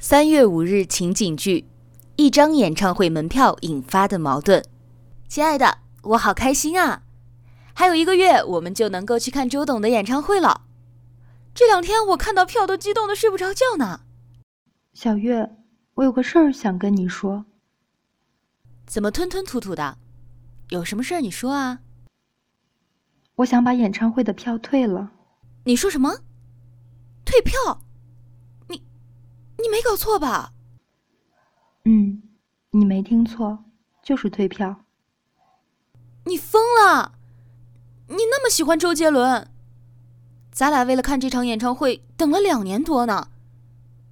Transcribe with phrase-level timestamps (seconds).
[0.00, 1.66] 三月五日情景剧：
[2.14, 4.64] 一张演唱会门票引发的矛盾。
[5.26, 7.02] 亲爱的，我好开心啊！
[7.74, 10.62] 还有一个月，我们就能够去看周董的演唱会了。
[11.52, 14.02] 这两天我看到票都激动的睡不着觉呢。
[14.94, 15.56] 小月，
[15.94, 17.44] 我有个事儿想跟你说。
[18.86, 19.98] 怎么吞吞吐吐的？
[20.68, 21.80] 有什么事儿你说啊？
[23.34, 25.10] 我想把演唱会的票退了。
[25.64, 26.20] 你说什么？
[27.24, 27.82] 退票？
[29.88, 30.52] 搞错吧？
[31.86, 32.22] 嗯，
[32.72, 33.64] 你没听错，
[34.02, 34.84] 就是退票。
[36.26, 37.12] 你疯了！
[38.08, 39.48] 你那么喜欢周杰伦，
[40.52, 43.28] 咱俩为了看这场演唱会等了两年多呢，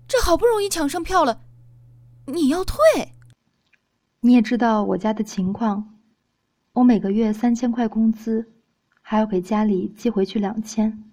[0.08, 1.42] 这好不容易抢上票了，
[2.24, 2.78] 你要退？
[4.20, 5.98] 你也知道我家的情况，
[6.72, 8.50] 我每个月三千块工资，
[9.02, 11.04] 还要给家里寄回去两千。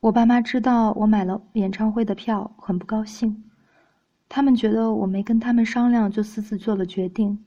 [0.00, 3.42] 我爸妈知道我买了演唱会的票，很不高兴。
[4.28, 7.44] 他们觉得我没跟他们商量就私自做了决定，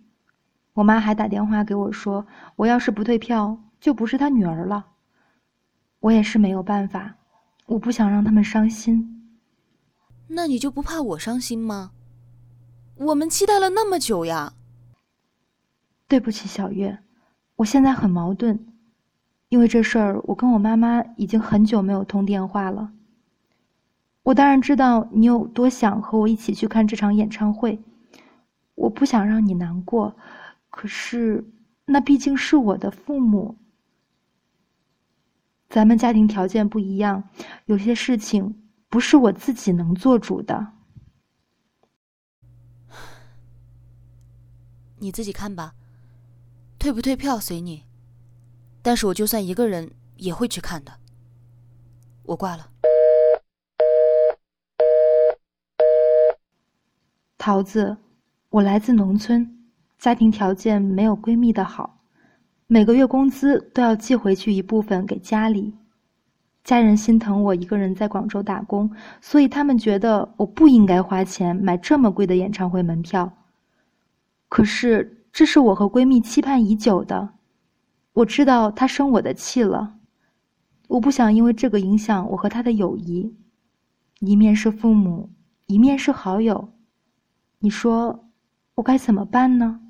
[0.74, 4.88] 我妈还打电话给我说，我要是不退票，就不是她女儿了。
[6.00, 7.16] 我也是没有办法，
[7.66, 9.36] 我不想让他们伤心。
[10.30, 11.92] 那你就不怕我伤心吗？
[12.96, 14.54] 我们期待了那么久呀。
[16.08, 17.00] 对不起，小月，
[17.58, 18.66] 我现在很矛盾，
[19.50, 22.92] 因为这事儿，我跟我妈妈已经很久没有通电话了。
[24.30, 27.82] 我当然知道你有多想和我一起去看这场演唱会，
[28.76, 30.16] 我不想让你难过，
[30.70, 31.44] 可是
[31.86, 33.58] 那毕竟是我的父母，
[35.68, 37.24] 咱们家庭条件不一样，
[37.66, 40.74] 有些事情不是我自己能做主的。
[45.00, 45.74] 你自己看吧，
[46.78, 47.84] 退不退票随你，
[48.84, 51.00] 但是我就算一个人也会去看的。
[52.26, 52.70] 我挂了。
[57.50, 57.98] 桃子，
[58.52, 59.58] 我来自农村，
[59.98, 61.98] 家庭条件没有闺蜜的好，
[62.68, 65.74] 每个月工资都要寄回去一部分给家里。
[66.64, 68.88] 家人心疼我一个人在广州打工，
[69.20, 73.34] 所以他们觉得我不应该花钱买这么贵的演唱会门票。
[74.48, 77.30] 可是这是我和闺蜜期盼已久的，
[78.14, 79.96] 我知道她生我的气了，
[80.88, 83.36] 我不想因为这个影响我和她的友谊。
[84.20, 85.32] 一面是父母，
[85.66, 86.70] 一面是好友。
[87.62, 88.30] 你说，
[88.76, 89.82] 我该怎么办呢？